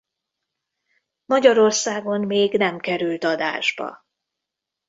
Magyarországon 1.25 2.21
még 2.25 2.57
nem 2.57 2.79
került 2.79 3.23
adásba. 3.23 4.05